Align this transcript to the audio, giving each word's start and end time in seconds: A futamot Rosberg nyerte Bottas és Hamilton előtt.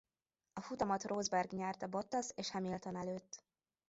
A 0.53 0.61
futamot 0.61 1.03
Rosberg 1.03 1.51
nyerte 1.51 1.87
Bottas 1.87 2.31
és 2.35 2.51
Hamilton 2.51 2.95
előtt. 2.95 3.43